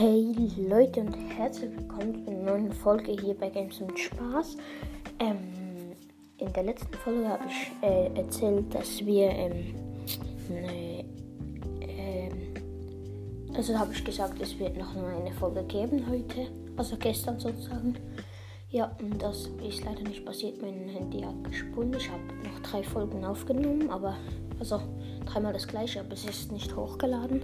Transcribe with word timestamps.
Hey 0.00 0.32
Leute 0.56 1.00
und 1.00 1.12
herzlich 1.36 1.76
willkommen 1.76 2.24
zu 2.24 2.30
einer 2.30 2.52
neuen 2.52 2.72
Folge 2.72 3.20
hier 3.20 3.34
bei 3.34 3.50
Games 3.50 3.80
und 3.80 3.98
Spaß. 3.98 4.56
Ähm, 5.18 5.96
in 6.36 6.52
der 6.52 6.62
letzten 6.62 6.94
Folge 6.98 7.28
habe 7.28 7.42
ich 7.48 7.72
äh, 7.82 8.06
erzählt, 8.14 8.72
dass 8.72 9.04
wir 9.04 9.28
ähm, 9.28 9.74
ne, 10.50 11.04
ähm, 11.80 12.30
also 13.56 13.76
habe 13.76 13.92
ich 13.92 14.04
gesagt, 14.04 14.40
es 14.40 14.56
wird 14.60 14.76
noch 14.76 14.94
eine 14.94 15.32
Folge 15.32 15.64
geben 15.64 16.08
heute, 16.08 16.46
also 16.76 16.96
gestern 16.96 17.40
sozusagen. 17.40 17.96
Ja, 18.70 18.96
und 19.02 19.20
das 19.20 19.50
ist 19.68 19.84
leider 19.84 20.02
nicht 20.02 20.24
passiert. 20.24 20.62
Mein 20.62 20.88
Handy 20.90 21.22
hat 21.22 21.42
gesprungen. 21.42 21.94
Ich 21.94 22.08
habe 22.08 22.22
noch 22.44 22.60
drei 22.60 22.84
Folgen 22.84 23.24
aufgenommen, 23.24 23.90
aber 23.90 24.16
also 24.60 24.80
dreimal 25.26 25.54
das 25.54 25.66
gleiche, 25.66 25.98
aber 25.98 26.12
es 26.12 26.24
ist 26.24 26.52
nicht 26.52 26.76
hochgeladen 26.76 27.42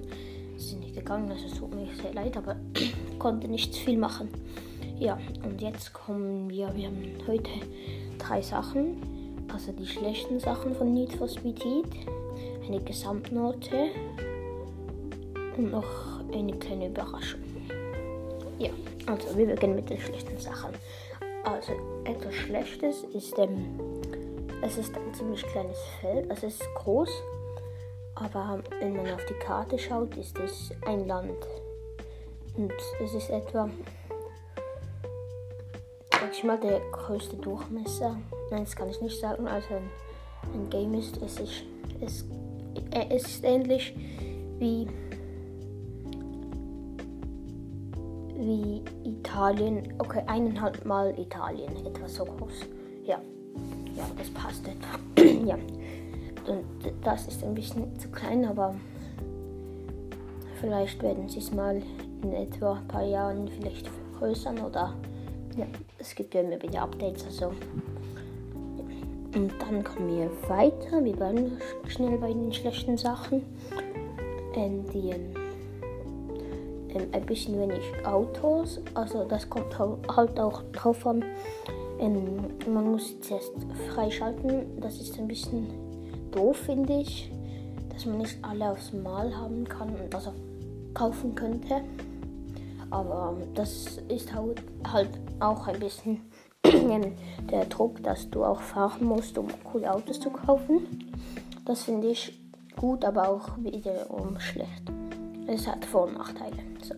gegangen. 0.95 1.31
Also 1.31 1.47
es 1.47 1.55
tut 1.55 1.75
mir 1.75 1.87
sehr 2.01 2.13
leid, 2.15 2.37
aber 2.37 2.57
konnte 3.19 3.49
nicht 3.49 3.75
viel 3.75 3.99
machen. 3.99 4.29
Ja, 4.99 5.19
und 5.45 5.61
jetzt 5.61 5.93
kommen 5.93 6.49
wir. 6.49 6.75
Wir 6.75 6.87
haben 6.87 7.03
heute 7.27 7.51
drei 8.19 8.41
Sachen. 8.41 8.97
Also 9.53 9.73
die 9.73 9.87
schlechten 9.87 10.41
Sachen 10.41 10.75
von 10.75 10.93
Need 10.93 11.13
for 11.13 11.29
Speed 11.29 11.63
Heat, 11.65 11.87
eine 12.67 12.81
Gesamtnote 12.81 13.91
und 15.57 15.71
noch 15.71 16.21
eine 16.33 16.53
kleine 16.55 16.89
Überraschung. 16.89 17.41
Ja, 18.59 18.71
also 19.07 19.37
wir 19.37 19.47
beginnen 19.47 19.77
mit 19.77 19.91
den 19.91 20.01
schlechten 20.01 20.39
Sachen. 20.39 20.71
Also 21.45 21.73
etwas 22.05 22.35
Schlechtes 22.35 23.05
ist, 23.15 23.39
ähm, 23.39 23.79
es 24.63 24.79
ist 24.79 24.97
ein 24.97 25.15
ziemlich 25.15 25.43
kleines 25.47 25.79
Feld, 26.01 26.31
also 26.31 26.47
es 26.47 26.55
ist 26.55 26.75
groß, 26.77 27.11
aber 28.17 28.61
wenn 28.81 28.97
man 28.97 29.11
auf 29.11 29.25
die 29.27 29.35
Karte 29.35 29.79
schaut, 29.79 30.17
ist 30.17 30.39
es 30.39 30.71
ein 30.87 31.07
Land. 31.07 31.37
Und 32.57 32.73
es 33.03 33.15
ist 33.15 33.31
etwa, 33.31 33.69
sag 36.13 36.33
ich 36.33 36.45
mal, 36.45 36.59
der 36.59 36.81
größte 36.93 37.37
Durchmesser. 37.37 38.17
Nein, 38.51 38.65
das 38.65 38.77
kann 38.77 38.89
ich 38.89 39.01
nicht 39.01 39.19
sagen. 39.19 39.49
Also 39.49 39.75
ein, 39.75 39.91
ein 40.55 40.71
Game 40.71 40.95
ist, 40.95 41.21
es 41.21 41.41
ist, 41.41 41.65
es, 42.01 42.25
äh, 42.93 43.07
es 43.11 43.25
ist 43.25 43.45
ähnlich 43.45 43.97
wie, 44.59 44.87
wie 48.37 48.83
Italien. 49.03 49.93
Okay, 49.99 50.23
eineinhalb 50.29 50.85
Mal 50.85 51.19
Italien, 51.19 51.85
etwas 51.85 52.15
so 52.15 52.25
groß. 52.25 52.67
Ja, 53.05 53.21
ja, 53.97 54.05
das 54.17 54.31
passt 54.31 54.65
etwa. 54.69 54.99
ja. 55.45 55.59
Und 56.47 56.65
das 57.03 57.27
ist 57.27 57.43
ein 57.43 57.55
bisschen 57.55 57.99
zu 57.99 58.09
klein, 58.09 58.45
aber 58.45 58.75
vielleicht 60.61 61.03
werden 61.03 61.29
sie 61.29 61.39
es 61.39 61.53
mal 61.53 61.83
in 62.23 62.33
etwa 62.33 62.75
ein 62.75 62.89
paar 62.89 63.05
Jahren 63.05 63.49
vielleicht 63.49 63.89
vergrößern 63.89 64.59
oder 64.61 64.95
ja, 65.57 65.67
es 65.99 66.15
gibt 66.15 66.35
ja 66.35 66.41
immer 66.41 66.61
wieder 66.63 66.83
Updates. 66.83 67.25
Also. 67.27 67.53
Und 69.35 69.53
dann 69.59 69.83
kommen 69.83 70.09
wir 70.09 70.31
weiter. 70.49 71.05
Wir 71.05 71.15
bleiben 71.15 71.59
schnell 71.89 72.19
bei 72.19 72.33
den 72.33 72.53
schlechten 72.53 72.97
Sachen. 72.97 73.43
Ähm, 74.55 74.85
die, 74.93 75.11
ähm, 75.11 77.09
ein 77.13 77.27
bisschen 77.27 77.59
wenig 77.59 77.83
Autos. 78.05 78.81
Also 78.95 79.25
das 79.25 79.49
kommt 79.49 79.77
halt 79.79 80.39
auch 80.39 80.63
drauf 80.73 81.07
an. 81.07 81.25
Ähm, 81.99 82.45
man 82.73 82.93
muss 82.93 83.15
es 83.21 83.31
erst 83.31 83.53
freischalten. 83.93 84.81
Das 84.81 85.01
ist 85.01 85.19
ein 85.19 85.27
bisschen 85.27 85.67
doof, 86.35 86.57
finde 86.57 87.01
ich, 87.01 87.31
dass 87.93 88.07
man 88.07 88.19
nicht 88.19 88.37
alle 88.43 88.71
aufs 88.71 88.93
Mal 88.93 89.35
haben 89.37 89.65
kann 89.65 89.95
und 89.95 90.15
also 90.15 90.33
kaufen 90.93 91.35
könnte. 91.35 91.83
Aber 92.91 93.37
das 93.55 93.99
ist 94.09 94.33
halt, 94.33 94.63
halt 94.87 95.11
auch 95.41 95.67
ein 95.67 95.81
bisschen 95.81 96.21
der 96.65 97.65
Druck, 97.67 98.03
dass 98.03 98.31
du 98.31 98.45
auch 98.45 98.61
fahren 98.61 99.05
musst, 99.05 99.37
um 99.39 99.49
coole 99.65 99.93
Autos 99.93 100.21
zu 100.21 100.31
kaufen. 100.31 101.13
Das 101.65 101.83
finde 101.85 102.09
ich 102.09 102.39
gut, 102.77 103.05
aber 103.05 103.29
auch 103.29 103.51
wiederum 103.59 104.39
schlecht. 104.39 104.83
Es 105.47 105.67
hat 105.67 105.85
Vor- 105.85 106.05
und 106.05 106.15
Nachteile. 106.19 106.57
So. 106.83 106.95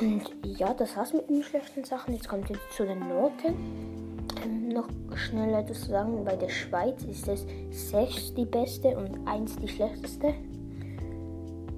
Und 0.00 0.22
ja, 0.58 0.74
das 0.74 0.96
war's 0.96 1.12
mit 1.12 1.28
den 1.28 1.42
schlechten 1.42 1.84
Sachen. 1.84 2.14
Jetzt 2.14 2.28
kommt 2.28 2.48
jetzt 2.50 2.72
zu 2.76 2.84
den 2.84 3.08
Noten 3.08 4.13
noch 4.74 4.88
schnell 5.16 5.54
etwas 5.54 5.82
zu 5.82 5.90
sagen. 5.90 6.24
Bei 6.24 6.36
der 6.36 6.48
Schweiz 6.48 7.02
ist 7.04 7.28
es 7.28 7.46
6 7.70 8.34
die 8.34 8.44
beste 8.44 8.96
und 8.96 9.26
1 9.26 9.56
die 9.56 9.68
schlechteste. 9.68 10.34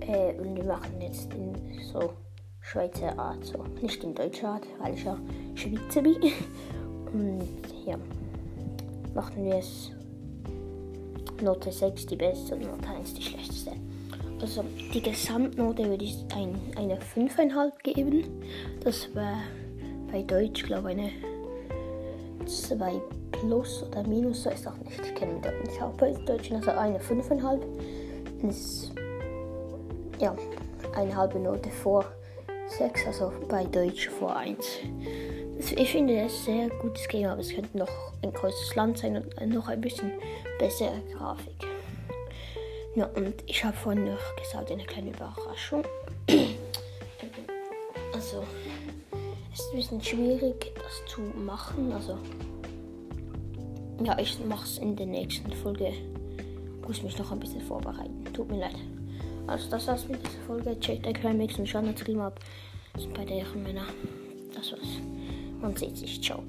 Äh, 0.01 0.35
und 0.41 0.57
wir 0.57 0.65
machen 0.65 1.01
jetzt 1.01 1.33
in 1.35 1.55
so 1.93 2.13
Schweizer 2.61 3.17
Art, 3.19 3.45
so 3.45 3.63
nicht 3.81 4.03
in 4.03 4.15
deutscher 4.15 4.49
Art, 4.49 4.67
weil 4.81 4.95
ich 4.95 5.05
ja 5.05 5.17
Schweizer 5.55 6.03
bin. 6.03 6.17
Und 7.13 7.49
ja, 7.87 7.97
machen 9.15 9.45
wir 9.45 9.55
es 9.55 9.93
Note 11.41 11.71
6 11.71 12.07
die 12.07 12.17
beste 12.17 12.57
und 12.57 12.63
Note 12.63 12.89
1 12.89 13.15
die 13.15 13.23
schlechteste. 13.23 13.73
Also 14.41 14.65
die 14.93 15.01
Gesamtnote 15.01 15.89
würde 15.89 16.05
ich 16.05 16.17
ein, 16.35 16.59
eine 16.77 16.97
5,5 16.97 17.73
geben. 17.83 18.25
Das 18.83 19.15
war 19.15 19.39
bei 20.11 20.23
Deutsch, 20.23 20.65
glaube 20.65 20.93
ich, 20.93 20.99
eine 20.99 21.36
2 22.47 23.01
plus 23.33 23.83
oder 23.83 24.03
minus, 24.05 24.47
ist 24.47 24.67
auch 24.67 24.77
nicht. 24.79 24.99
Ich 25.01 25.15
kenne 25.15 25.35
mich 25.35 25.69
nicht 25.69 25.83
auch 25.83 25.93
bei 25.93 26.13
Deutschen, 26.13 26.57
also 26.57 26.71
eine 26.71 26.99
5,5 26.99 27.61
ist 28.49 28.93
ja 30.19 30.35
eine 30.95 31.17
halbe 31.17 31.39
Note 31.39 31.71
vor 31.71 32.05
6, 32.79 33.07
also 33.07 33.33
bei 33.49 33.65
Deutsch 33.65 34.09
vor 34.09 34.37
1. 34.37 34.65
Ich 35.59 35.91
finde 35.91 36.21
es 36.21 36.45
sehr 36.45 36.69
gutes 36.69 37.09
Game, 37.09 37.29
aber 37.29 37.41
es 37.41 37.55
könnte 37.55 37.79
noch 37.79 38.13
ein 38.23 38.33
größeres 38.33 38.75
Land 38.75 38.99
sein 38.99 39.17
und 39.17 39.49
noch 39.49 39.69
ein 39.69 39.81
bisschen 39.81 40.13
bessere 40.59 41.01
Grafik. 41.17 41.67
Ja, 42.95 43.07
und 43.15 43.35
ich 43.47 43.65
habe 43.65 43.77
vorhin 43.77 44.05
noch 44.05 44.37
gesagt, 44.37 44.71
eine 44.71 44.85
kleine 44.85 45.11
Überraschung. 45.11 45.85
Also, 48.15 48.45
ist 49.61 49.71
ein 49.73 49.77
bisschen 49.77 50.03
schwierig, 50.03 50.73
das 50.75 51.13
zu 51.13 51.21
machen. 51.21 51.93
Also, 51.93 52.19
ja, 54.05 54.19
ich 54.19 54.39
mache 54.45 54.65
es 54.65 54.79
in 54.79 54.97
der 54.97 55.07
nächsten 55.07 55.53
Folge. 55.53 55.93
Muss 56.87 57.03
mich 57.03 57.19
noch 57.19 57.33
ein 57.33 57.41
bisschen 57.41 57.63
vorbereiten. 57.63 58.25
Tut 58.33 58.51
mir 58.51 58.61
leid. 58.61 58.77
Also, 59.47 59.71
das 59.71 59.87
war's 59.87 60.09
mit 60.09 60.21
dieser 60.23 60.43
Folge. 60.47 60.79
Checkt 60.81 61.13
Climax 61.15 61.59
und 61.59 61.69
schaut 61.69 61.99
Stream 61.99 62.21
ab. 62.21 62.41
Das 62.93 63.03
sind 63.03 63.15
bei 63.15 63.25
deren 63.25 63.63
Männer. 63.63 63.87
Das 64.55 64.73
war's. 64.73 65.01
Man 65.61 65.75
sieht 65.75 65.97
sich. 65.97 66.23
Ciao. 66.23 66.43